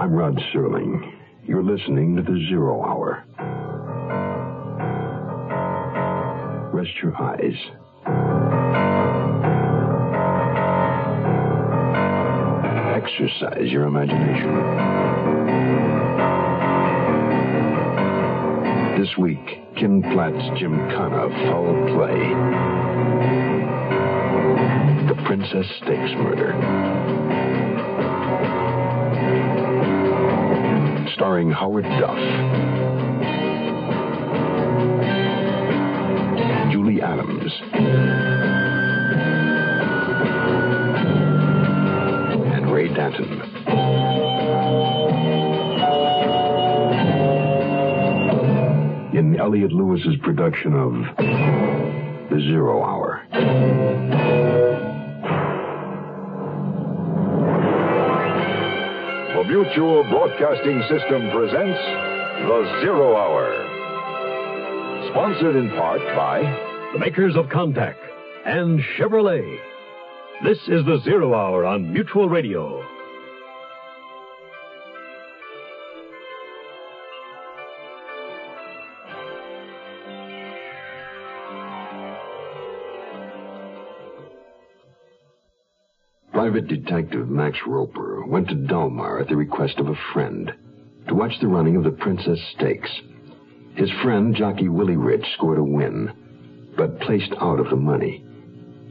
[0.00, 1.12] I'm Rod Serling.
[1.44, 3.22] You're listening to the Zero Hour.
[6.72, 7.52] Rest your eyes.
[12.96, 14.56] Exercise your imagination.
[18.98, 22.20] This week, Kin Platt's Jim Gymkhana Foul Play.
[25.08, 26.99] The Princess Stakes Murder.
[31.20, 32.16] Starring Howard Duff.
[36.72, 37.52] Julie Adams.
[42.54, 43.42] And Ray Danton.
[49.14, 50.92] In Elliot Lewis's production of
[52.30, 54.69] The Zero Hour.
[59.50, 61.80] Mutual Broadcasting System presents
[62.46, 63.50] The Zero Hour.
[65.10, 66.42] Sponsored in part by
[66.92, 67.96] the makers of Contac
[68.46, 69.58] and Chevrolet.
[70.44, 72.80] This is the Zero Hour on Mutual Radio.
[86.50, 90.52] Private Detective Max Roper went to Del Mar at the request of a friend
[91.06, 92.90] to watch the running of the Princess Stakes.
[93.76, 96.10] His friend, jockey Willie Rich, scored a win,
[96.76, 98.24] but placed out of the money.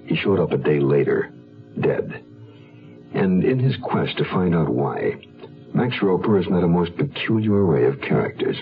[0.06, 1.34] He showed up a day later,
[1.82, 2.24] dead.
[3.14, 5.16] And in his quest to find out why,
[5.74, 8.56] Max Roper has met a most peculiar array of characters.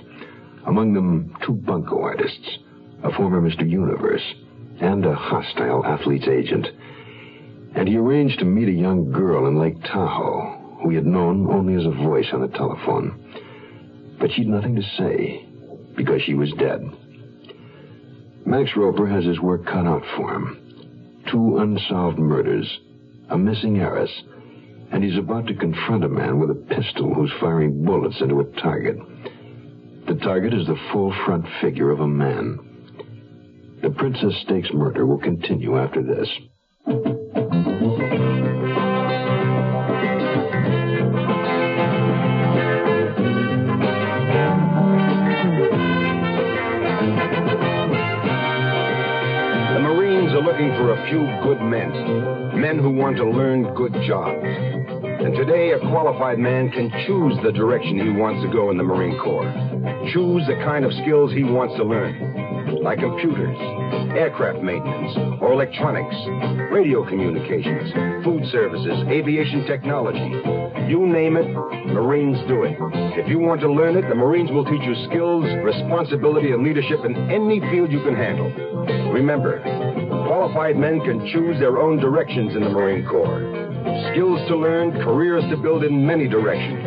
[0.65, 2.57] Among them, two bunco artists,
[3.03, 3.69] a former Mr.
[3.69, 4.25] Universe,
[4.81, 6.65] and a hostile athlete's agent.
[7.77, 11.47] And he arranged to meet a young girl in Lake Tahoe who he had known
[11.49, 14.15] only as a voice on the telephone.
[14.19, 15.45] But she'd nothing to say
[15.95, 16.81] because she was dead.
[18.45, 21.23] Max Roper has his work cut out for him.
[21.31, 22.79] Two unsolved murders,
[23.29, 24.11] a missing heiress,
[24.91, 28.61] and he's about to confront a man with a pistol who's firing bullets into a
[28.61, 28.97] target.
[30.07, 32.59] The target is the full front figure of a man.
[33.81, 36.29] The Princess Stakes murder will continue after this.
[50.57, 52.59] Looking for a few good men.
[52.59, 54.41] Men who want to learn good jobs.
[54.41, 58.83] And today, a qualified man can choose the direction he wants to go in the
[58.83, 59.45] Marine Corps.
[60.13, 62.81] Choose the kind of skills he wants to learn.
[62.81, 63.57] Like computers,
[64.17, 66.15] aircraft maintenance, or electronics,
[66.73, 67.93] radio communications,
[68.25, 70.41] food services, aviation technology.
[70.89, 71.45] You name it,
[71.93, 72.73] Marines do it.
[73.13, 77.05] If you want to learn it, the Marines will teach you skills, responsibility, and leadership
[77.05, 78.49] in any field you can handle.
[79.13, 79.61] Remember,
[80.27, 83.39] qualified men can choose their own directions in the Marine Corps.
[84.11, 86.83] Skills to learn, careers to build in many directions.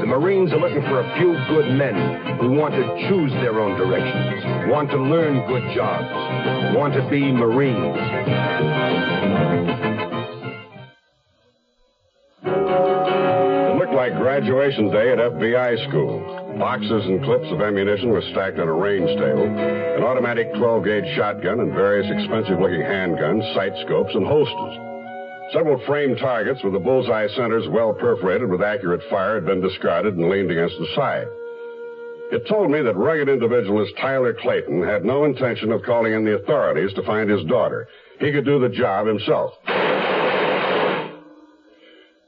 [0.00, 3.76] The Marines are looking for a few good men who want to choose their own
[3.76, 6.08] directions, want to learn good jobs,
[6.74, 7.98] want to be Marines.
[12.42, 16.37] It looked like graduation day at FBI school.
[16.58, 19.46] Boxes and clips of ammunition were stacked on a range table.
[19.46, 24.74] An automatic 12 gauge shotgun and various expensive looking handguns, sight scopes, and holsters.
[25.52, 30.16] Several framed targets with the bullseye centers well perforated with accurate fire had been discarded
[30.16, 31.28] and leaned against the side.
[32.30, 36.34] It told me that rugged individualist Tyler Clayton had no intention of calling in the
[36.34, 37.88] authorities to find his daughter.
[38.18, 39.52] He could do the job himself.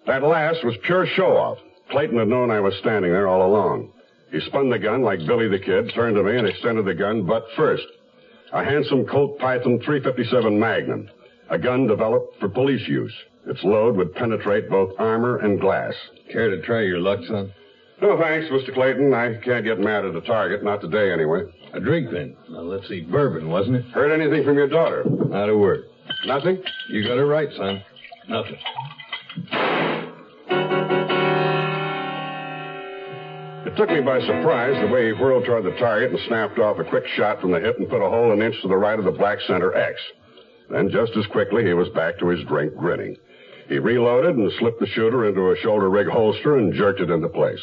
[0.07, 1.59] That last was pure show off.
[1.91, 3.93] Clayton had known I was standing there all along.
[4.31, 7.27] He spun the gun like Billy the Kid, turned to me, and extended the gun
[7.27, 7.85] butt first.
[8.53, 11.09] A handsome Colt Python 357 Magnum,
[11.51, 13.15] a gun developed for police use.
[13.47, 15.95] Its load would penetrate both armor and glass.
[16.33, 17.53] Care to try your luck, son?
[18.03, 18.73] No thanks, Mr.
[18.73, 19.13] Clayton.
[19.13, 21.43] I can't get mad at a target, not today anyway.
[21.75, 22.37] A drink then.
[22.49, 23.03] Now let's see.
[23.03, 23.85] Bourbon, wasn't it?
[23.87, 25.05] Heard anything from your daughter?
[25.07, 25.85] Not a word.
[26.27, 26.63] Nothing?
[26.89, 27.83] You got it right, son.
[28.29, 28.57] Nothing.
[33.71, 36.81] It took me by surprise the way he whirled toward the target and snapped off
[36.81, 38.99] a quick shot from the hip and put a hole an inch to the right
[38.99, 40.01] of the black center X.
[40.69, 43.17] Then just as quickly he was back to his drink, grinning.
[43.69, 47.29] He reloaded and slipped the shooter into a shoulder rig holster and jerked it into
[47.29, 47.63] place.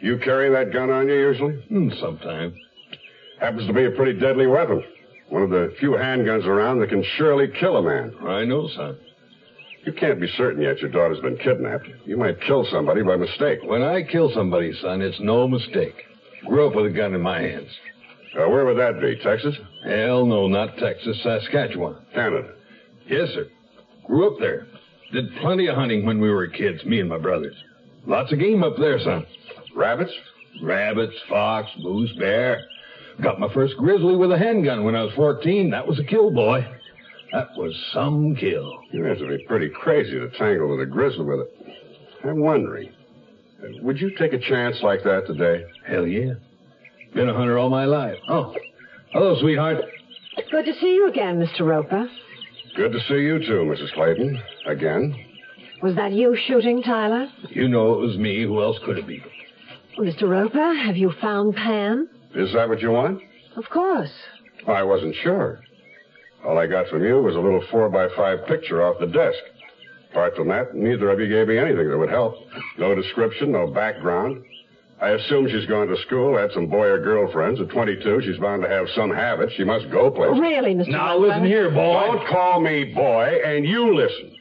[0.00, 1.64] You carry that gun on you usually?
[1.70, 2.54] Mm, sometimes.
[3.38, 4.82] Happens to be a pretty deadly weapon.
[5.28, 8.12] One of the few handguns around that can surely kill a man.
[8.26, 8.98] I know, son.
[9.84, 11.86] You can't be certain yet your daughter's been kidnapped.
[12.06, 13.58] You might kill somebody by mistake.
[13.64, 15.94] When I kill somebody, son, it's no mistake.
[16.46, 17.68] Grew up with a gun in my hands.
[18.34, 19.16] Uh, where would that be?
[19.22, 19.54] Texas?
[19.84, 21.96] Hell no, not Texas, Saskatchewan.
[22.14, 22.54] Canada.
[23.06, 23.46] Yes, sir.
[24.06, 24.66] Grew up there.
[25.12, 27.54] Did plenty of hunting when we were kids, me and my brothers.
[28.06, 29.26] Lots of game up there, son.
[29.76, 30.12] Rabbits?
[30.62, 32.64] Rabbits, fox, moose, bear.
[33.22, 35.70] Got my first grizzly with a handgun when I was 14.
[35.70, 36.66] That was a kill, boy.
[37.34, 38.78] That was some kill.
[38.92, 41.74] You have to be pretty crazy to tangle with a grizzly with it.
[42.22, 42.90] I'm wondering,
[43.60, 45.64] uh, would you take a chance like that today?
[45.84, 46.34] Hell yeah.
[47.12, 48.18] Been a hunter all my life.
[48.28, 48.54] Oh,
[49.12, 49.78] hello, sweetheart.
[50.52, 51.66] Good to see you again, Mr.
[51.66, 52.08] Roper.
[52.76, 53.92] Good to see you too, Mrs.
[53.94, 54.40] Clayton.
[54.68, 55.16] Again.
[55.82, 57.26] Was that you shooting, Tyler?
[57.50, 58.44] You know it was me.
[58.44, 59.20] Who else could it be?
[59.98, 60.28] Mr.
[60.28, 62.08] Roper, have you found Pam?
[62.36, 63.22] Is that what you want?
[63.56, 64.12] Of course.
[64.68, 65.60] I wasn't sure.
[66.44, 69.38] All I got from you was a little four by five picture off the desk.
[70.10, 72.34] Apart from that, neither of you gave me anything that would help.
[72.78, 74.44] No description, no background.
[75.00, 77.60] I assume she's gone to school, had some boy or girl friends.
[77.60, 79.52] At 22, she's bound to have some habits.
[79.56, 80.38] She must go places.
[80.40, 80.88] Really, Mr.
[80.88, 81.26] Now Roper?
[81.26, 82.00] listen here, boy.
[82.06, 84.36] Don't call me boy, and you listen.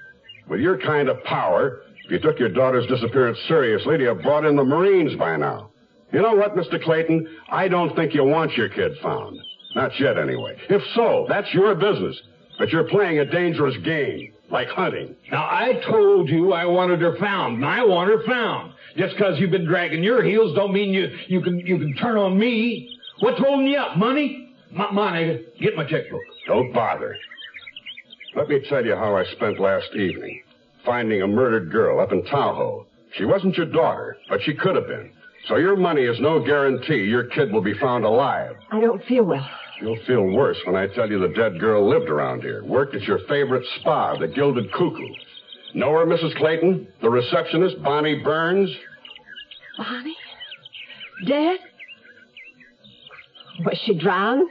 [0.48, 4.46] With your kind of power, if you took your daughter's disappearance seriously, you'd have brought
[4.46, 5.72] in the Marines by now.
[6.12, 6.82] You know what, Mr.
[6.84, 7.28] Clayton?
[7.50, 9.40] I don't think you want your kid found.
[9.76, 10.56] Not yet, anyway.
[10.70, 12.20] If so, that's your business.
[12.60, 15.16] But you're playing a dangerous game, like hunting.
[15.32, 18.74] Now, I told you I wanted her found, and I want her found.
[18.96, 22.16] Just because you've been dragging your heels don't mean you, you can you can turn
[22.16, 22.96] on me.
[23.22, 23.98] What's holding you up?
[23.98, 24.54] Money?
[24.72, 25.46] M- money.
[25.60, 26.22] Get my checkbook.
[26.46, 27.18] Don't bother.
[28.36, 30.44] Let me tell you how I spent last evening.
[30.86, 32.86] Finding a murdered girl up in Tahoe.
[33.18, 35.12] She wasn't your daughter, but she could have been.
[35.48, 38.56] So your money is no guarantee your kid will be found alive.
[38.72, 39.50] I don't feel well.
[39.84, 43.02] You'll feel worse when I tell you the dead girl lived around here, worked at
[43.02, 45.10] your favorite spa, the Gilded Cuckoo.
[45.74, 46.38] Know her, Mrs.
[46.38, 46.88] Clayton?
[47.02, 48.70] The receptionist, Bonnie Burns?
[49.78, 50.16] Bonnie?
[51.28, 51.60] Dead?
[53.66, 54.50] Was she drowned?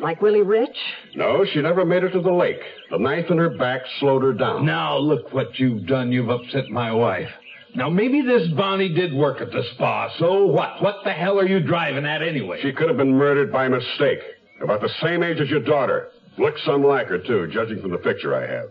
[0.00, 0.76] Like Willie Rich?
[1.14, 2.60] No, she never made it to the lake.
[2.90, 4.66] The knife in her back slowed her down.
[4.66, 6.10] Now look what you've done.
[6.10, 7.28] You've upset my wife.
[7.76, 10.12] Now maybe this Bonnie did work at the spa.
[10.18, 10.82] So what?
[10.82, 12.58] What the hell are you driving at anyway?
[12.62, 14.18] She could have been murdered by mistake.
[14.62, 16.08] About the same age as your daughter.
[16.38, 18.70] Looks some like her, too, judging from the picture I have.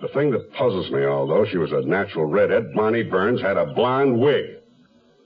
[0.00, 3.72] The thing that puzzles me, although she was a natural redhead, Bonnie Burns had a
[3.74, 4.58] blonde wig.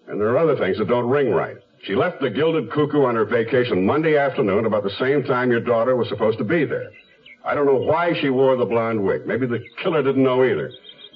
[0.09, 1.57] And there are other things that don't ring right.
[1.85, 5.61] She left the Gilded Cuckoo on her vacation Monday afternoon about the same time your
[5.61, 6.91] daughter was supposed to be there.
[7.45, 9.27] I don't know why she wore the blonde wig.
[9.27, 10.71] Maybe the killer didn't know either.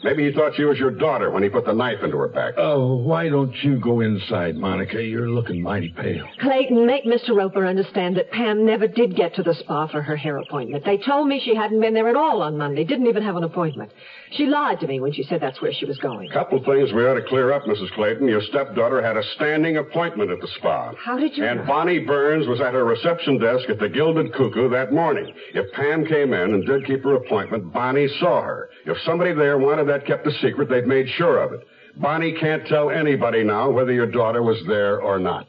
[0.05, 2.55] Maybe he thought she was your daughter when he put the knife into her back.
[2.59, 5.03] Oh, why don't you go inside, Monica?
[5.03, 6.27] You're looking mighty pale.
[6.41, 7.35] Clayton, make Mr.
[7.35, 10.85] Roper understand that Pam never did get to the spa for her hair appointment.
[10.85, 13.45] They told me she hadn't been there at all on Monday, didn't even have an
[13.45, 13.91] appointment.
[14.33, 16.31] She lied to me when she said that's where she was going.
[16.31, 17.91] Couple things we ought to clear up, Mrs.
[17.93, 18.29] Clayton.
[18.29, 20.93] Your stepdaughter had a standing appointment at the spa.
[21.03, 21.67] How did you And know?
[21.67, 25.33] Bonnie Burns was at her reception desk at the Gilded Cuckoo that morning.
[25.55, 28.69] If Pam came in and did keep her appointment, Bonnie saw her.
[28.85, 31.67] If somebody there wanted that kept a secret, they've made sure of it.
[31.97, 35.47] Bonnie can't tell anybody now whether your daughter was there or not.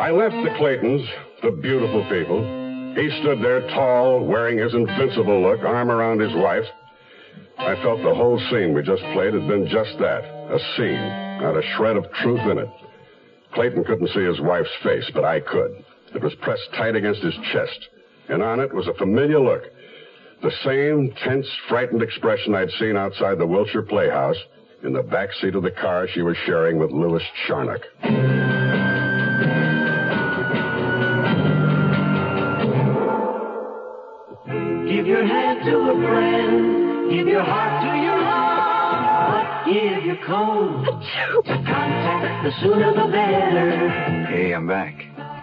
[0.00, 1.06] I left the Claytons,
[1.42, 2.42] the beautiful people.
[2.94, 6.64] He stood there tall, wearing his invincible look, arm around his wife.
[7.58, 11.56] I felt the whole scene we just played had been just that a scene, not
[11.56, 12.68] a shred of truth in it.
[13.52, 15.84] Clayton couldn't see his wife's face, but I could.
[16.14, 17.88] It was pressed tight against his chest,
[18.28, 19.62] and on it was a familiar look.
[20.44, 24.36] The same tense, frightened expression I'd seen outside the Wilshire Playhouse
[24.82, 27.80] in the back seat of the car she was sharing with Louis Charnock.
[34.86, 37.10] Give your hand to a friend.
[37.10, 39.64] Give your heart to your heart.
[39.64, 42.44] But give your cold to Contac.
[42.44, 44.26] The sooner the better.
[44.26, 44.94] Hey, I'm back.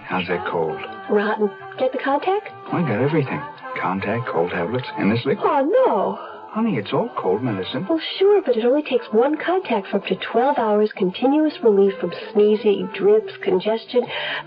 [0.06, 0.80] How's that cold?
[1.10, 1.50] Rotten.
[1.80, 2.52] Get the Contac?
[2.72, 3.42] I got everything.
[3.82, 5.48] Contac, cold tablets, and this liquid.
[5.50, 6.32] Oh, no.
[6.52, 7.88] Honey, it's all cold medicine.
[7.90, 11.94] Well, sure, but it only takes one Contac for up to 12 hours continuous relief
[12.00, 14.02] from sneezing, drips, congestion.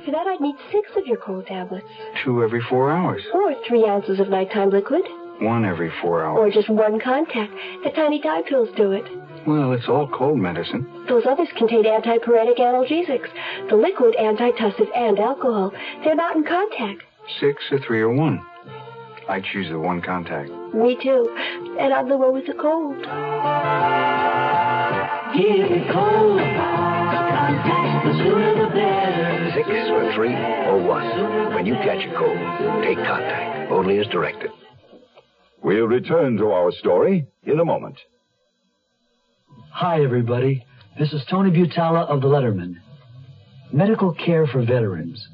[0.05, 1.87] For that, I'd need six of your cold tablets.
[2.23, 3.23] Two every four hours.
[3.33, 5.03] Or three ounces of nighttime liquid.
[5.41, 6.39] One every four hours.
[6.39, 7.49] Or just one Contac.
[7.83, 9.05] The tiny dye pills do it.
[9.47, 11.07] Well, it's all cold medicine.
[11.09, 13.29] Those others contain antipyretic analgesics.
[13.69, 15.73] The liquid, antitussive, and alcohol.
[16.05, 16.99] They're not in Contac.
[17.41, 18.45] Six or three or one.
[19.29, 20.49] I choose the one Contac.
[20.75, 21.29] Me too.
[21.81, 22.97] And I'm the one with the cold.
[25.35, 28.05] Give your cold Contac.
[28.05, 29.51] The sooner the better.
[29.55, 31.55] Six or three or one.
[31.55, 32.39] When you catch a cold,
[32.83, 33.71] take Contac.
[33.71, 34.51] Only as directed.
[35.63, 37.97] We'll return to our story in a moment.
[39.71, 40.65] Hi, everybody.
[40.99, 42.77] This is Tony Butala of the Lettermen.
[43.73, 45.27] Medical care for veterans.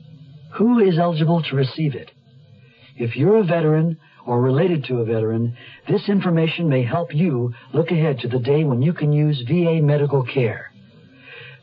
[0.56, 2.10] Who is eligible to receive it?
[3.00, 5.56] If you're a veteran or related to a veteran,
[5.88, 9.80] this information may help you look ahead to the day when you can use VA
[9.80, 10.70] medical care.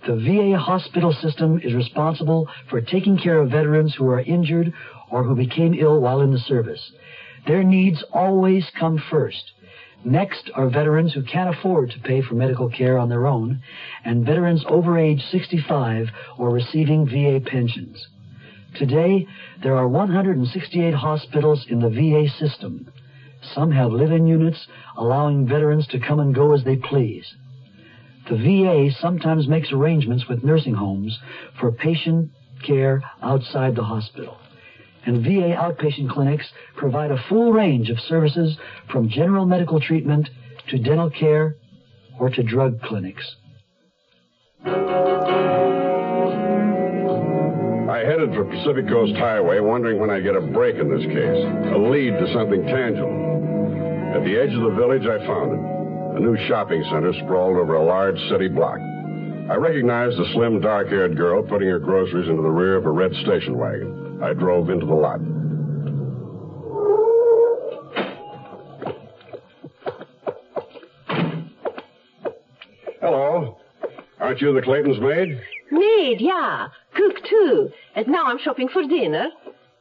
[0.08, 4.74] The VA hospital system is responsible for taking care of veterans who are injured
[5.12, 6.91] or who became ill while in the service.
[7.46, 9.51] Their needs always come first.
[10.03, 13.62] Next are veterans who can't afford to pay for medical care on their own,
[14.03, 16.08] and veterans over age 65
[16.39, 18.08] or receiving VA pensions.
[18.77, 19.25] Today,
[19.63, 22.91] there are 168 hospitals in the VA system.
[23.55, 24.67] Some have live-in units,
[24.98, 27.25] allowing veterans to come and go as they please.
[28.29, 31.17] The VA sometimes makes arrangements with nursing homes
[31.60, 32.29] for patient
[32.65, 34.38] care outside the hospital.
[35.05, 38.57] And VA outpatient clinics provide a full range of services
[38.91, 40.29] from general medical treatment
[40.69, 41.55] to dental care
[42.19, 43.38] or to drug clinics.
[48.08, 51.44] Headed for Pacific Coast Highway, wondering when I'd get a break in this case,
[51.76, 53.12] a lead to something tangible.
[54.16, 55.60] At the edge of the village, I found it.
[56.16, 58.80] A new shopping center sprawled over a large city block.
[58.80, 63.12] I recognized the slim, dark-haired girl putting her groceries into the rear of a red
[63.24, 64.24] station wagon.
[64.24, 65.20] I drove into the lot.
[73.02, 73.58] Hello.
[74.22, 75.42] Aren't you the Clayton's maid?
[75.71, 76.67] Maid, yeah.
[76.95, 77.69] Cook, too.
[77.95, 79.27] And now I'm shopping for dinner.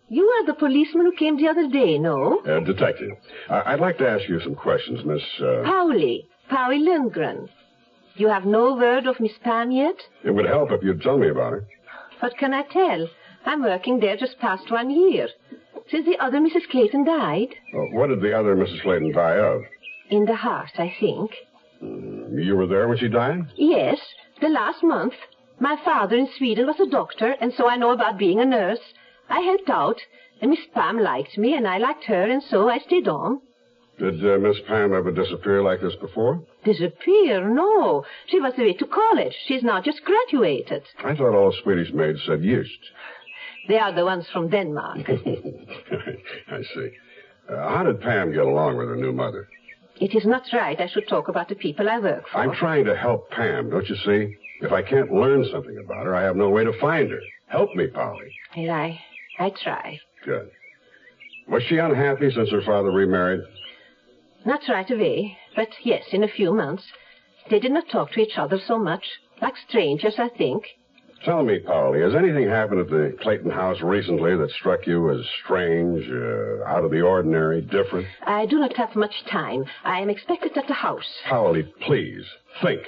[0.08, 2.40] You are the policeman who came the other day, no?
[2.46, 3.12] Uh, detective.
[3.50, 5.22] I- I'd like to ask you some questions, Miss.
[5.40, 5.62] Uh...
[5.64, 6.28] Pauli.
[6.48, 7.48] Pauli Lindgren.
[8.14, 9.96] You have no word of Miss Pam yet?
[10.24, 11.66] It would help if you'd tell me about her.
[12.20, 13.08] What can I tell?
[13.44, 15.28] I'm working there just past one year.
[15.90, 16.68] Since the other Mrs.
[16.70, 17.48] Clayton died.
[17.74, 18.82] Uh, what did the other Mrs.
[18.82, 19.62] Clayton die of?
[20.08, 21.32] In the heart, I think.
[21.80, 23.40] You were there when she died?
[23.56, 23.98] Yes,
[24.40, 25.14] the last month.
[25.58, 28.80] My father in Sweden was a doctor, and so I know about being a nurse.
[29.28, 30.00] I helped out,
[30.40, 33.40] and Miss Pam liked me, and I liked her, and so I stayed on.
[33.98, 36.42] Did uh, Miss Pam ever disappear like this before?
[36.64, 37.48] Disappear?
[37.48, 38.04] No.
[38.26, 39.34] She was away to college.
[39.46, 40.82] She's now just graduated.
[41.02, 42.78] I thought all Swedish maids said just.
[43.68, 44.98] They are the ones from Denmark.
[45.08, 46.90] I see.
[47.50, 49.48] Uh, how did Pam get along with her new mother?
[49.98, 52.38] it is not right I should talk about the people I work for.
[52.38, 54.36] I'm trying to help Pam, don't you see?
[54.60, 57.20] If I can't learn something about her, I have no way to find her.
[57.48, 58.32] Help me, Polly.
[58.56, 59.00] Well, I,
[59.38, 60.00] I try.
[60.24, 60.50] Good.
[61.48, 63.40] Was she unhappy since her father remarried?
[64.44, 66.84] Not right away, but yes, in a few months.
[67.50, 69.04] They did not talk to each other so much.
[69.40, 70.64] Like strangers, I think.
[71.24, 75.24] Tell me, Polly, has anything happened at the Clayton house recently that struck you as
[75.44, 78.06] strange, uh, out of the ordinary, different?
[78.26, 79.64] I do not have much time.
[79.84, 81.08] I am expected at the house.
[81.28, 82.24] Polly, please,
[82.62, 82.82] think.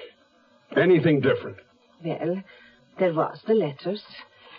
[0.76, 1.56] Anything different?
[2.04, 2.42] Well,
[2.98, 4.02] there was the letters.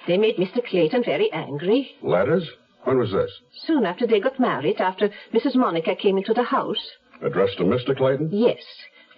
[0.07, 0.65] They made Mr.
[0.65, 1.91] Clayton very angry.
[2.01, 2.47] Letters?
[2.83, 3.31] When was this?
[3.65, 5.55] Soon after they got married, after Mrs.
[5.55, 6.91] Monica came into the house.
[7.21, 7.95] Addressed to Mr.
[7.95, 8.29] Clayton?
[8.31, 8.61] Yes.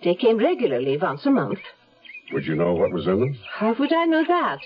[0.03, 1.59] They came regularly, once a month.
[2.33, 3.39] Would you know what was in them?
[3.53, 4.59] How would I know that?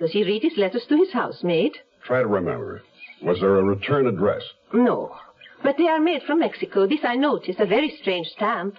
[0.00, 1.72] Does he read his letters to his housemaid?
[2.04, 2.82] Try to remember.
[3.22, 4.42] Was there a return address?
[4.72, 5.14] No.
[5.62, 6.86] But they are made from Mexico.
[6.86, 7.60] This I noticed.
[7.60, 8.76] A very strange stamp.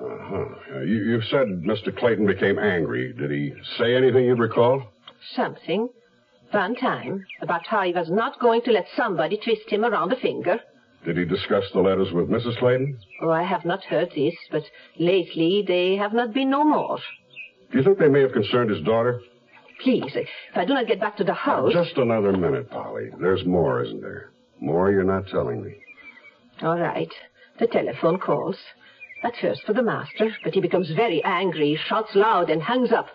[0.00, 0.44] Uh-huh.
[0.74, 1.96] Uh, you, you said Mr.
[1.96, 3.12] Clayton became angry.
[3.12, 4.82] Did he say anything you'd recall?
[5.34, 5.88] Something.
[6.50, 7.24] One time.
[7.40, 10.60] About how he was not going to let somebody twist him around the finger.
[11.04, 12.58] Did he discuss the letters with Mrs.
[12.58, 12.98] Clayton?
[13.22, 14.62] Oh, I have not heard this, but
[14.98, 16.98] lately they have not been no more.
[17.70, 19.20] Do you think they may have concerned his daughter?
[19.82, 21.72] Please, if I do not get back to the house.
[21.72, 23.08] Just another minute, Polly.
[23.20, 24.30] There's more, isn't there?
[24.60, 25.74] More you're not telling me.
[26.62, 27.10] All right.
[27.58, 28.56] The telephone calls.
[29.22, 33.08] At first for the master, but he becomes very angry, shouts loud, and hangs up.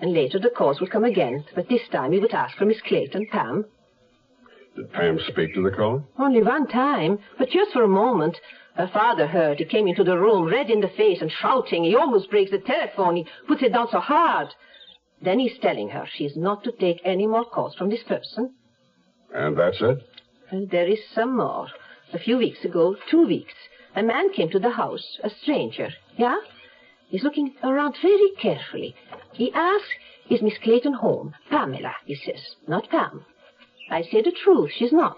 [0.00, 2.80] And later the calls will come again, but this time he would ask for Miss
[2.80, 3.64] Clayton, Pam.
[4.76, 6.02] Did Pam speak to the caller?
[6.18, 8.36] Only one time, but just for a moment.
[8.74, 9.58] Her father heard.
[9.58, 11.82] He came into the room, red in the face and shouting.
[11.82, 13.16] He almost breaks the telephone.
[13.16, 14.54] He puts it down so hard.
[15.20, 18.54] Then he's telling her she's not to take any more calls from this person.
[19.34, 19.98] And that's it?
[20.50, 21.66] And there is some more.
[22.12, 23.52] A few weeks ago, two weeks,
[23.98, 25.90] a man came to the house, a stranger.
[26.16, 26.38] Yeah?
[27.08, 28.94] He's looking around very carefully.
[29.32, 29.88] He asks,
[30.30, 31.34] is Miss Clayton home?
[31.50, 33.24] Pamela, he says, not Pam.
[33.90, 35.16] I say the truth, she's not.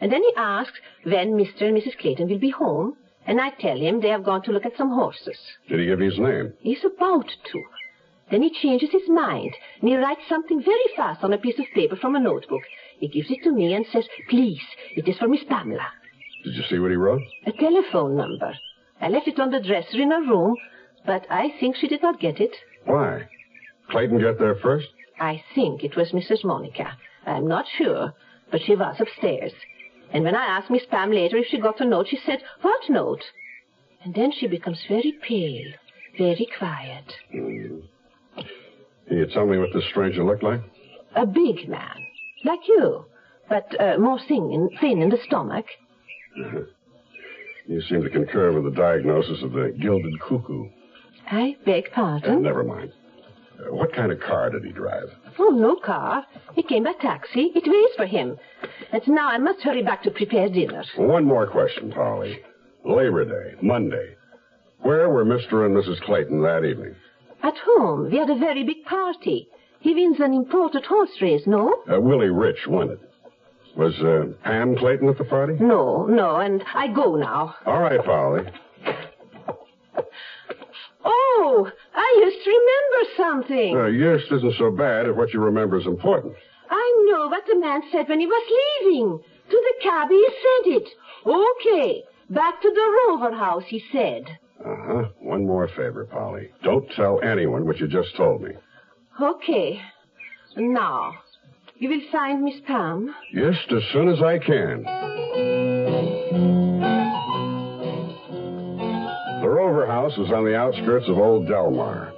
[0.00, 1.62] And then he asks when Mr.
[1.62, 1.98] and Mrs.
[1.98, 2.96] Clayton will be home,
[3.26, 5.38] and I tell him they have gone to look at some horses.
[5.68, 6.52] Did he give you his name?
[6.60, 7.62] He's about to.
[8.30, 11.64] Then he changes his mind, and he writes something very fast on a piece of
[11.74, 12.62] paper from a notebook.
[12.98, 14.62] He gives it to me and says, please,
[14.94, 15.86] it is for Miss Pamela.
[16.46, 17.22] Did you see what he wrote?
[17.44, 18.56] A telephone number.
[19.00, 20.56] I left it on the dresser in her room,
[21.04, 22.54] but I think she did not get it.
[22.84, 23.28] Why?
[23.90, 24.86] Clayton got there first?
[25.18, 26.44] I think it was Mrs.
[26.44, 26.96] Monica.
[27.26, 28.14] I'm not sure,
[28.52, 29.50] but she was upstairs.
[30.12, 32.88] And when I asked Miss Pam later if she got the note, she said, What
[32.88, 33.24] note?
[34.04, 35.72] And then she becomes very pale,
[36.16, 37.12] very quiet.
[37.32, 37.80] Hmm.
[39.08, 40.60] Can you tell me what this stranger looked like?
[41.16, 42.06] A big man,
[42.44, 43.06] like you,
[43.48, 45.66] but uh, more thin, thin in the stomach.
[47.68, 50.68] You seem to concur with the diagnosis of the gilded cuckoo.
[51.28, 52.42] I beg Uh, pardon?
[52.42, 52.92] never mind.
[53.58, 55.08] Uh, what kind of car did he drive?
[55.36, 56.24] Oh, no car.
[56.54, 57.50] He came by taxi.
[57.56, 58.36] It waits for him.
[58.92, 60.84] And now I must hurry back to prepare dinner.
[60.96, 62.38] One more question, Polly.
[62.84, 64.14] Labor Day, Monday.
[64.82, 65.66] Where were Mr.
[65.66, 66.00] and Mrs.
[66.02, 66.94] Clayton that evening?
[67.42, 69.48] At home, we had a very big party.
[69.80, 71.82] He wins an imported horse race, no?
[71.92, 73.00] Uh, Willie Rich won it.
[73.76, 75.54] Was uh, Pam Clayton at the party?
[75.60, 77.54] No, no, and I go now.
[77.66, 78.42] All right, Polly.
[81.04, 83.76] Oh, I just remember something.
[83.76, 86.34] Uh, yes, isn't so bad if what you remember is important.
[86.70, 89.20] I know what the man said when he was leaving.
[89.50, 90.88] To the cabby, he said it.
[91.26, 94.24] Okay, back to the Rover House, he said.
[94.64, 95.10] Uh-huh.
[95.20, 96.50] One more favor, Polly.
[96.64, 98.52] Don't tell anyone what you just told me.
[99.20, 99.80] Okay.
[100.56, 101.12] Now,
[101.78, 103.14] you will find Miss Palm?
[103.32, 104.82] Yes, as soon as I can.
[109.42, 112.12] The Rover House is on the outskirts of Old Del Mar.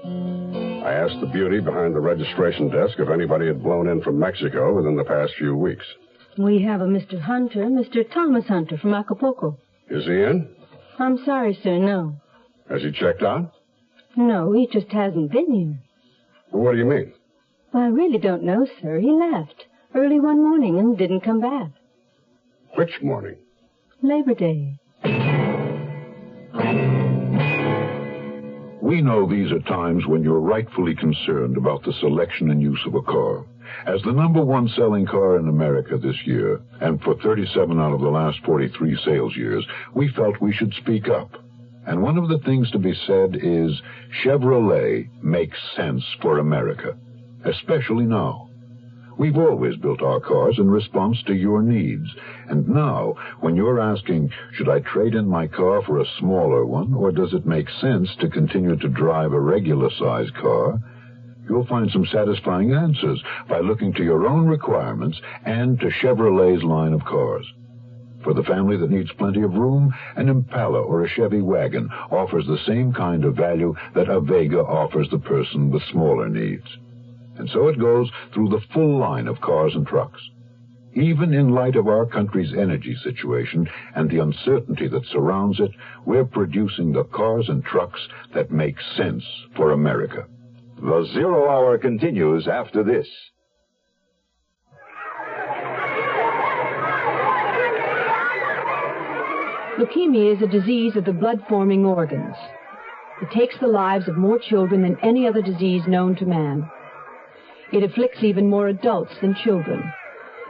[0.84, 4.74] I asked the beauty behind the registration desk if anybody had blown in from Mexico
[4.74, 5.84] within the past few weeks.
[6.38, 7.20] We have a Mr.
[7.20, 8.10] Hunter, Mr.
[8.12, 9.58] Thomas Hunter from Acapulco.
[9.90, 10.48] Is he in?
[10.98, 12.14] I'm sorry, sir, no.
[12.70, 13.52] Has he checked out?
[14.16, 15.78] No, he just hasn't been here.
[16.50, 17.12] What do you mean?
[17.72, 18.98] I really don't know, sir.
[18.98, 21.70] He left early one morning and didn't come back.
[22.76, 23.36] Which morning?
[24.02, 24.78] Labor Day.
[28.80, 32.94] We know these are times when you're rightfully concerned about the selection and use of
[32.94, 33.44] a car.
[33.86, 38.00] As the number one selling car in America this year, and for 37 out of
[38.00, 41.30] the last 43 sales years, we felt we should speak up.
[41.86, 43.82] And one of the things to be said is
[44.24, 46.96] Chevrolet makes sense for America,
[47.44, 48.48] especially now.
[49.18, 52.08] We've always built our cars in response to your needs.
[52.48, 56.94] And now, when you're asking, should I trade in my car for a smaller one,
[56.94, 60.78] or does it make sense to continue to drive a regular sized car?
[61.48, 66.92] You'll find some satisfying answers by looking to your own requirements and to Chevrolet's line
[66.92, 67.46] of cars.
[68.22, 72.46] For the family that needs plenty of room, an Impala or a Chevy wagon offers
[72.46, 76.66] the same kind of value that a Vega offers the person with smaller needs.
[77.38, 80.20] And so it goes through the full line of cars and trucks.
[80.94, 85.70] Even in light of our country's energy situation and the uncertainty that surrounds it,
[86.04, 88.00] we're producing the cars and trucks
[88.34, 89.24] that make sense
[89.54, 90.26] for America.
[90.80, 93.06] The Zero Hour continues after this.
[99.78, 102.34] Leukemia is a disease of the blood forming organs.
[103.22, 106.68] It takes the lives of more children than any other disease known to man.
[107.70, 109.92] It afflicts even more adults than children.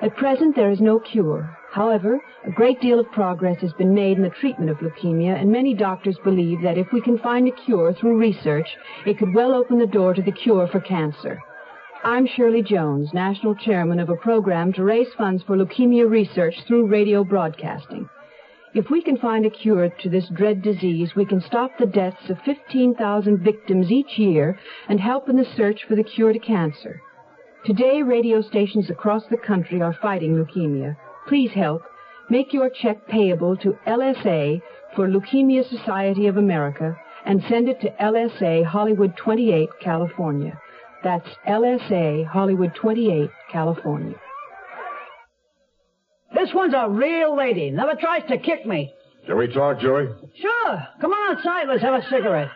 [0.00, 1.56] At present, there is no cure.
[1.72, 5.50] However, a great deal of progress has been made in the treatment of leukemia, and
[5.50, 8.68] many doctors believe that if we can find a cure through research,
[9.04, 11.40] it could well open the door to the cure for cancer.
[12.04, 16.86] I'm Shirley Jones, National Chairman of a program to raise funds for leukemia research through
[16.86, 18.08] radio broadcasting.
[18.74, 22.30] If we can find a cure to this dread disease, we can stop the deaths
[22.30, 24.56] of 15,000 victims each year
[24.88, 27.02] and help in the search for the cure to cancer.
[27.64, 30.96] Today, radio stations across the country are fighting leukemia.
[31.26, 31.82] Please help.
[32.30, 34.62] Make your check payable to LSA
[34.94, 40.58] for Leukemia Society of America and send it to LSA Hollywood 28, California.
[41.02, 44.14] That's LSA Hollywood 28, California.
[46.34, 47.70] This one's a real lady.
[47.70, 48.94] Never tries to kick me.
[49.26, 50.08] Can we talk, Joey?
[50.40, 50.86] Sure.
[51.00, 51.68] Come on outside.
[51.68, 52.50] Let's have a cigarette.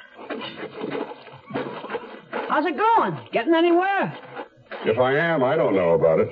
[2.49, 3.19] How's it going?
[3.33, 4.17] Getting anywhere?
[4.85, 6.29] If I am, I don't know about it.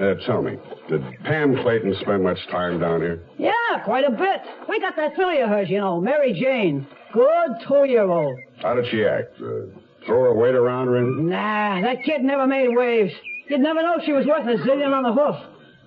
[0.00, 0.56] Uh, tell me,
[0.88, 3.22] did Pam Clayton spend much time down here?
[3.38, 3.52] Yeah,
[3.84, 4.40] quite a bit.
[4.68, 6.86] We got that filly of hers, you know, Mary Jane.
[7.12, 8.38] Good two-year-old.
[8.62, 9.34] How did she act?
[9.40, 9.66] Uh,
[10.06, 11.28] throw her weight around or anything?
[11.30, 13.12] Nah, that kid never made waves.
[13.48, 15.36] You'd never know she was worth a zillion on the hoof.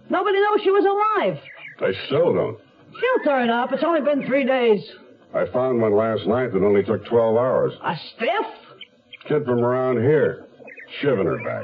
[0.10, 1.38] Nobody knows she was alive.
[1.80, 2.58] I still don't.
[2.92, 3.72] She'll turn up.
[3.72, 4.82] It's only been three days.
[5.34, 7.74] I found one last night that only took 12 hours.
[7.84, 8.46] A stiff?
[9.28, 10.48] Kid from around here.
[11.02, 11.64] Shiving her back.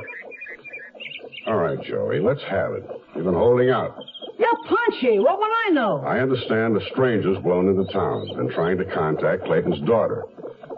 [1.47, 2.83] All right, Joey, let's have it.
[3.15, 3.97] You've been holding out.
[4.37, 5.17] You're punchy.
[5.19, 6.03] What would I know?
[6.05, 10.25] I understand the stranger's blown into town and trying to contact Clayton's daughter.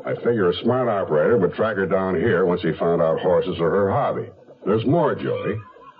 [0.06, 3.60] I figure a smart operator would track her down here once he found out horses
[3.60, 4.30] are her hobby.
[4.66, 5.56] There's more, Joey.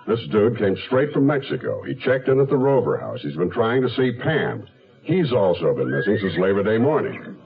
[0.06, 1.82] This dude came straight from Mexico.
[1.82, 3.18] He checked in at the Rover House.
[3.22, 4.66] He's been trying to see Pam.
[5.02, 7.36] He's also been missing since Labor Day morning.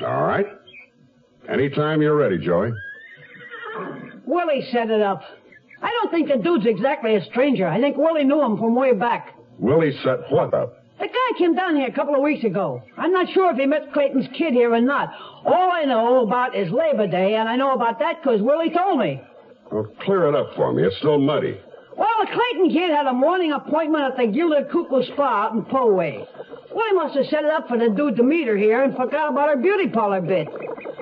[0.00, 0.46] All right.
[1.48, 2.72] Anytime you're ready, Joey.
[4.26, 5.22] Willie set it up.
[5.82, 7.66] I don't think the dude's exactly a stranger.
[7.66, 9.34] I think Willie knew him from way back.
[9.58, 10.78] Willie set what up?
[10.98, 12.82] The guy came down here a couple of weeks ago.
[12.96, 15.12] I'm not sure if he met Clayton's kid here or not.
[15.44, 19.00] All I know about is Labor Day, and I know about that because Willie told
[19.00, 19.20] me.
[19.72, 20.84] Well, clear it up for me.
[20.84, 21.58] It's still muddy.
[21.96, 25.62] Well, the Clayton kid had a morning appointment at the Gilded Cuckoo Spa out in
[25.62, 26.26] Poway.
[26.74, 29.30] Willie must have set it up for the dude to meet her here and forgot
[29.30, 30.48] about her beauty parlor bit.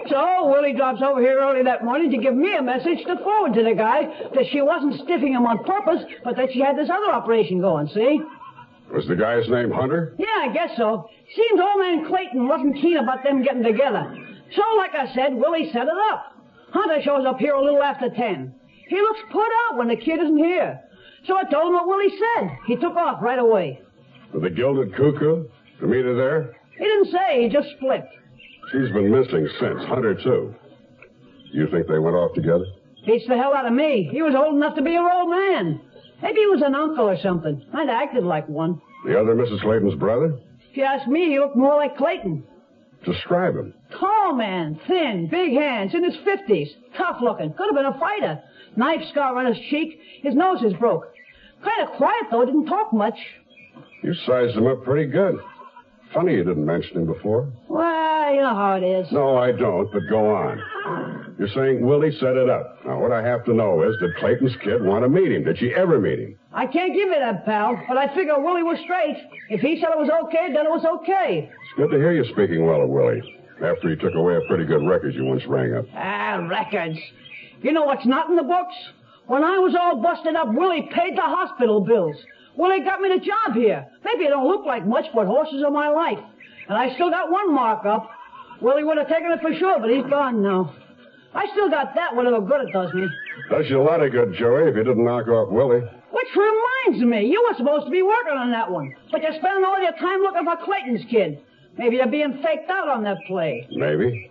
[0.09, 3.55] So Willie drops over here early that morning to give me a message to forward
[3.55, 4.03] to the guy
[4.35, 7.89] that she wasn't stiffing him on purpose, but that she had this other operation going,
[7.89, 8.21] see?
[8.93, 10.15] Was the guy's name Hunter?
[10.19, 11.09] Yeah, I guess so.
[11.35, 14.15] Seems old man Clayton wasn't keen about them getting together.
[14.55, 16.37] So, like I said, Willie set it up.
[16.73, 18.55] Hunter shows up here a little after ten.
[18.89, 20.81] He looks put out when the kid isn't here.
[21.27, 22.51] So I told him what Willie said.
[22.67, 23.81] He took off right away.
[24.35, 25.45] With the Gilded Cuckoo?
[25.83, 26.57] To meet her there?
[26.79, 28.05] He didn't say, he just split.
[28.71, 29.83] She's been missing since.
[29.89, 30.55] Hunter, too.
[31.53, 32.65] You think they went off together?
[33.05, 34.09] Beats the hell out of me.
[34.13, 35.81] He was old enough to be her old man.
[36.23, 37.67] Maybe he was an uncle or something.
[37.73, 38.81] Might have acted like one.
[39.05, 39.61] The other Mrs.
[39.61, 40.39] Clayton's brother?
[40.71, 42.45] If you ask me, he looked more like Clayton.
[43.05, 43.75] Describe him.
[43.99, 46.69] Tall man, thin, big hands, in his fifties.
[46.97, 47.53] Tough looking.
[47.55, 48.41] Could have been a fighter.
[48.77, 49.99] Knife scar on his cheek.
[50.23, 51.13] His nose is broke.
[51.65, 52.45] Kind of quiet, though.
[52.45, 53.19] Didn't talk much.
[54.05, 55.41] You sized him up pretty good.
[56.15, 57.51] Funny you didn't mention him before.
[57.69, 59.11] Well, you know how it is.
[59.13, 61.35] No, I don't, but go on.
[61.39, 62.79] You're saying Willie set it up.
[62.87, 65.45] Now, what I have to know is, did Clayton's kid want to meet him?
[65.45, 66.39] Did she ever meet him?
[66.53, 69.17] I can't give you that, pal, but I figure Willie was straight.
[69.49, 71.49] If he said it was okay, then it was okay.
[71.51, 73.23] It's good to hear you speaking well of Willie.
[73.65, 75.87] After he took away a pretty good record you once rang up.
[75.95, 76.99] Ah, records.
[77.63, 78.75] You know what's not in the books?
[79.27, 82.17] When I was all busted up, Willie paid the hospital bills.
[82.57, 83.87] Willie got me the job here.
[84.05, 86.19] Maybe it don't look like much, but horses are my life.
[86.69, 88.11] And I still got one mark up.
[88.61, 90.75] Willie would have taken it for sure, but he's gone now.
[91.35, 93.07] I still got that, whatever good it does me.
[93.51, 95.81] Does you a lot of good, Joey, if you didn't knock off Willie.
[95.81, 99.65] Which reminds me, you were supposed to be working on that one, but you're spending
[99.65, 101.41] all your time looking for Clayton's kid.
[101.79, 103.67] Maybe you're being faked out on that play.
[103.71, 104.31] Maybe.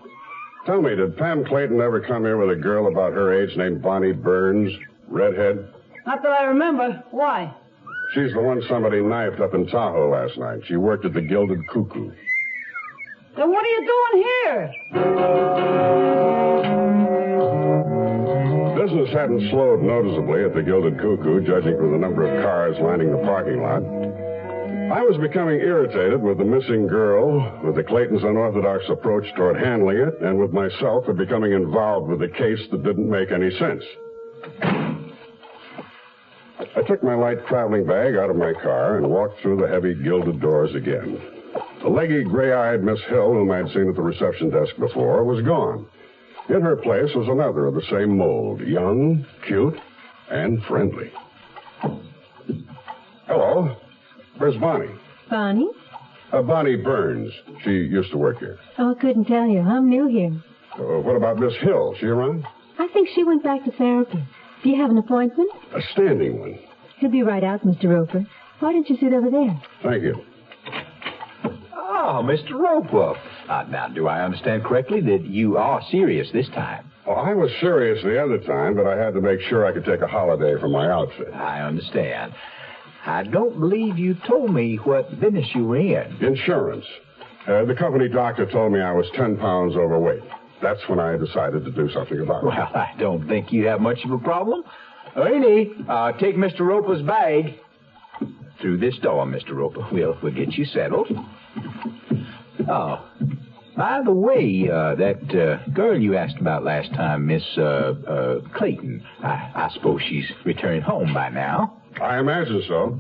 [0.68, 3.82] Tell me, did Pam Clayton ever come here with a girl about her age named
[3.82, 4.72] Bonnie Burns?
[5.08, 5.74] Redhead?
[6.06, 7.04] Not that I remember.
[7.10, 7.52] Why?
[8.14, 10.60] She's the one somebody knifed up in Tahoe last night.
[10.68, 12.12] She worked at the Gilded Cuckoo.
[13.38, 14.74] Then what are you doing here?
[18.76, 23.12] Business hadn't slowed noticeably at the Gilded Cuckoo, judging from the number of cars lining
[23.12, 23.82] the parking lot.
[24.92, 29.96] I was becoming irritated with the missing girl, with the Clayton's unorthodox approach toward handling
[29.96, 33.84] it, and with myself for becoming involved with a case that didn't make any sense.
[36.76, 39.94] I took my light traveling bag out of my car and walked through the heavy
[39.94, 41.22] gilded doors again.
[41.82, 45.86] The leggy, gray-eyed Miss Hill, whom I'd seen at the reception desk before, was gone.
[46.50, 49.78] In her place was another of the same mold, young, cute,
[50.30, 51.12] and friendly.
[53.28, 53.76] Hello.
[54.38, 54.96] Where's Bonnie?
[55.30, 55.70] Bonnie?
[56.32, 57.32] Uh, Bonnie Burns.
[57.64, 58.58] She used to work here.
[58.78, 59.60] Oh, I couldn't tell you.
[59.60, 60.42] I'm new here.
[60.78, 61.96] Uh, what about Miss Hill?
[62.00, 62.46] She around?
[62.80, 64.24] I think she went back to therapy.
[64.64, 65.50] Do you have an appointment?
[65.76, 66.60] A standing one.
[67.00, 67.86] He'll be right out, Mr.
[67.86, 68.26] Roper.
[68.60, 69.62] Why don't you sit over there?
[69.82, 70.24] Thank you.
[71.76, 72.52] Oh, Mr.
[72.60, 73.20] Roper.
[73.50, 76.92] Uh, now, do I understand correctly that you are serious this time?
[77.08, 79.86] Well, I was serious the other time, but I had to make sure I could
[79.86, 81.34] take a holiday from my outfit.
[81.34, 82.34] I understand.
[83.06, 86.24] I don't believe you told me what business you were in.
[86.24, 86.86] Insurance.
[87.48, 90.22] Uh, the company doctor told me I was 10 pounds overweight.
[90.62, 92.48] That's when I decided to do something about it.
[92.48, 94.64] Well, I don't think you have much of a problem.
[95.16, 96.62] Ernie, uh, take Mr.
[96.62, 97.56] Roper's bag.
[98.62, 99.56] Through this door, Mr.
[99.56, 99.88] Roper.
[99.92, 101.08] We'll, we'll get you settled.
[102.70, 103.04] Oh,
[103.76, 108.40] by the way, uh, that uh, girl you asked about last time, Miss uh, uh,
[108.56, 111.82] Clayton, I, I suppose she's returned home by now.
[112.00, 113.00] I imagine so.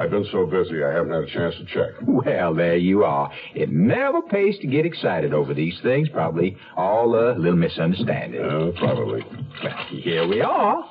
[0.00, 1.90] I've been so busy I haven't had a chance to check.
[2.06, 3.30] Well, there you are.
[3.54, 6.08] It never pays to get excited over these things.
[6.08, 8.42] Probably all a little misunderstanding.
[8.42, 9.22] Uh, probably.
[9.62, 10.88] Well, here we are.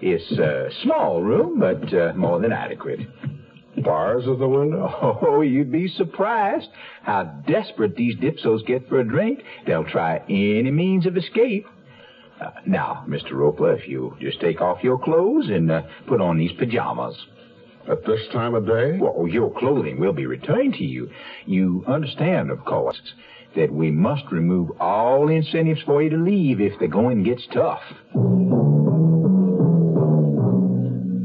[0.00, 3.00] It's a small room, but uh, more than adequate.
[3.84, 5.18] Bars at the window?
[5.22, 6.68] Oh, you'd be surprised
[7.02, 9.44] how desperate these dipsos get for a drink.
[9.64, 11.66] They'll try any means of escape.
[12.40, 13.32] Uh, now, Mr.
[13.32, 17.16] Roper, if you just take off your clothes and uh, put on these pajamas.
[17.90, 18.98] At this time of day?
[18.98, 21.10] Well, your clothing will be returned to you.
[21.46, 23.00] You understand, of course,
[23.56, 27.80] that we must remove all incentives for you to leave if the going gets tough.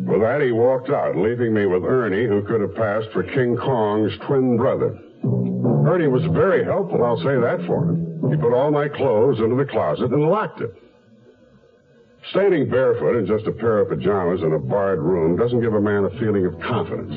[0.07, 3.57] With that, he walked out, leaving me with Ernie, who could have passed for King
[3.57, 4.97] Kong's twin brother.
[5.85, 8.31] Ernie was very helpful, I'll say that for him.
[8.31, 10.73] He put all my clothes into the closet and locked it.
[12.29, 15.81] Standing barefoot in just a pair of pajamas in a barred room doesn't give a
[15.81, 17.13] man a feeling of confidence.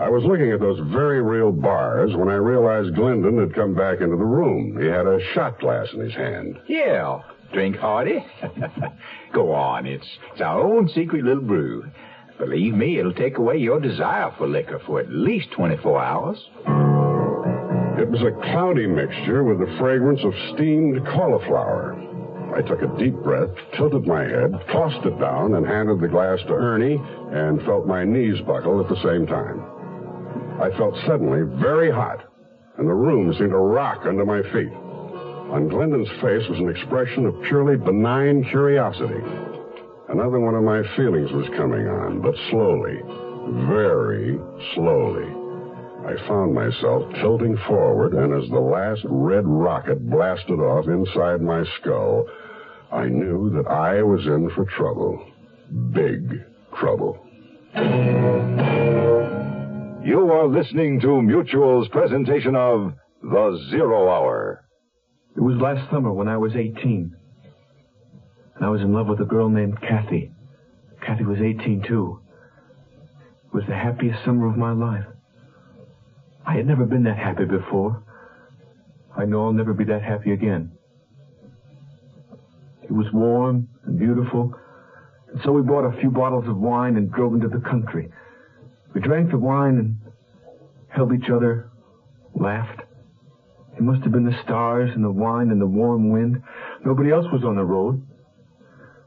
[0.00, 4.00] I was looking at those very real bars when I realized Glendon had come back
[4.00, 4.78] into the room.
[4.80, 6.58] He had a shot glass in his hand.
[6.66, 8.24] Yeah, drink hearty.
[9.32, 11.84] Go on, it's, it's our own secret little brew.
[12.38, 16.38] Believe me, it'll take away your desire for liquor for at least 24 hours.
[17.98, 21.95] It was a cloudy mixture with the fragrance of steamed cauliflower.
[22.56, 26.38] I took a deep breath, tilted my head, tossed it down, and handed the glass
[26.46, 26.98] to Ernie,
[27.30, 29.60] and felt my knees buckle at the same time.
[30.58, 32.24] I felt suddenly very hot,
[32.78, 34.72] and the room seemed to rock under my feet.
[35.52, 39.20] On Glendon's face was an expression of purely benign curiosity.
[40.08, 43.02] Another one of my feelings was coming on, but slowly,
[43.68, 44.38] very
[44.74, 45.28] slowly.
[46.06, 51.64] I found myself tilting forward, and as the last red rocket blasted off inside my
[51.80, 52.26] skull,
[52.92, 55.24] I knew that I was in for trouble.
[55.92, 56.44] Big
[56.78, 57.18] trouble.
[60.04, 64.64] You are listening to Mutual's presentation of The Zero Hour.
[65.36, 67.16] It was last summer when I was 18.
[68.54, 70.32] And I was in love with a girl named Kathy.
[71.04, 72.20] Kathy was 18 too.
[73.46, 75.06] It was the happiest summer of my life.
[76.46, 78.02] I had never been that happy before.
[79.16, 80.75] I know I'll never be that happy again.
[82.86, 84.54] It was warm and beautiful,
[85.28, 88.08] and so we bought a few bottles of wine and drove into the country.
[88.94, 89.96] We drank the wine and
[90.88, 91.70] held each other,
[92.34, 92.80] laughed.
[93.76, 96.42] It must have been the stars and the wine and the warm wind.
[96.84, 98.06] Nobody else was on the road.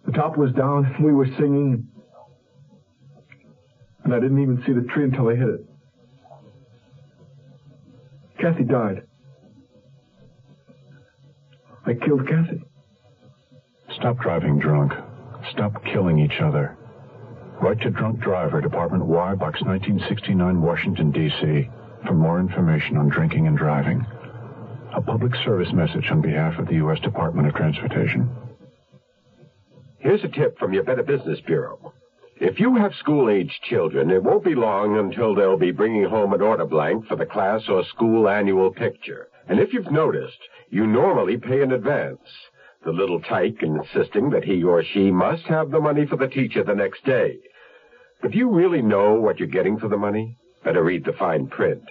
[0.06, 1.88] The top was down, we were singing.
[4.04, 5.66] And I didn't even see the tree until I hit it.
[8.40, 9.04] Kathy died.
[11.86, 12.64] I killed Kathy.
[14.00, 14.94] Stop driving drunk.
[15.52, 16.78] Stop killing each other.
[17.62, 21.70] Write to Drunk Driver, Department Y, Box 1969, Washington, D.C.
[22.08, 24.06] for more information on drinking and driving.
[24.96, 27.00] A public service message on behalf of the U.S.
[27.02, 28.30] Department of Transportation.
[29.98, 31.94] Here's a tip from your Better Business Bureau.
[32.40, 36.42] If you have school-aged children, it won't be long until they'll be bringing home an
[36.42, 39.28] order blank for the class or school annual picture.
[39.50, 42.22] And if you've noticed, you normally pay in advance.
[42.86, 46.64] The little tyke insisting that he or she must have the money for the teacher
[46.64, 47.40] the next day.
[48.22, 50.38] But do you really know what you're getting for the money?
[50.64, 51.84] Better read the fine print.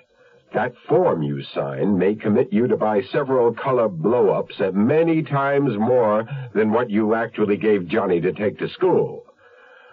[0.54, 5.76] That form you sign may commit you to buy several color blow-ups at many times
[5.76, 9.24] more than what you actually gave Johnny to take to school.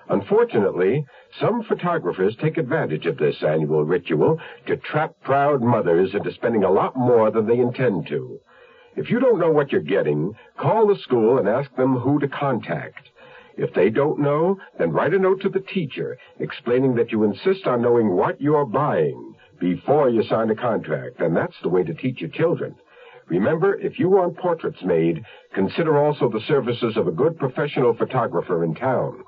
[0.07, 1.05] Unfortunately,
[1.41, 6.71] some photographers take advantage of this annual ritual to trap proud mothers into spending a
[6.71, 8.39] lot more than they intend to.
[8.95, 12.27] If you don't know what you're getting, call the school and ask them who to
[12.27, 13.09] contact.
[13.57, 17.67] If they don't know, then write a note to the teacher explaining that you insist
[17.67, 21.93] on knowing what you're buying before you sign a contract, and that's the way to
[21.93, 22.75] teach your children.
[23.27, 28.63] Remember, if you want portraits made, consider also the services of a good professional photographer
[28.63, 29.23] in town.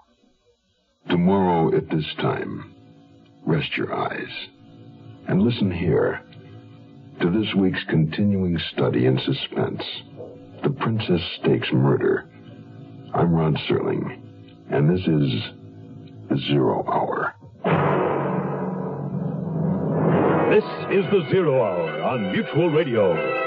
[1.10, 2.76] Tomorrow at this time,
[3.46, 4.48] rest your eyes
[5.28, 6.22] and listen here
[7.22, 9.82] to this week's continuing study in suspense
[10.64, 12.30] The Princess Stakes Murder.
[13.14, 14.22] I'm Rod Serling,
[14.70, 17.34] and this is Zero Hour.
[20.52, 20.64] This
[20.96, 23.47] is the Zero Hour on Mutual Radio.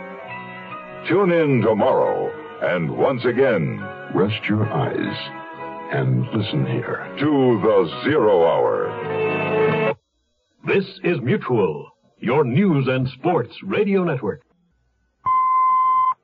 [1.07, 2.29] Tune in tomorrow,
[2.61, 3.79] and once again,
[4.13, 5.17] rest your eyes
[5.93, 7.05] And listen here.
[7.19, 9.95] To the Zero Hour.
[10.65, 14.41] This is Mutual, your news and sports radio network.